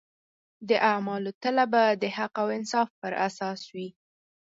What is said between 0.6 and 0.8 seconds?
د